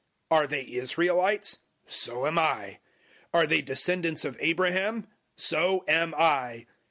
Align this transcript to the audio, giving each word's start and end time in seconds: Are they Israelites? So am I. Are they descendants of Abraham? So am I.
Are 0.31 0.47
they 0.47 0.65
Israelites? 0.67 1.59
So 1.85 2.25
am 2.25 2.39
I. 2.39 2.79
Are 3.35 3.45
they 3.45 3.61
descendants 3.61 4.25
of 4.25 4.35
Abraham? 4.39 5.07
So 5.37 5.85
am 5.87 6.15
I. 6.17 6.65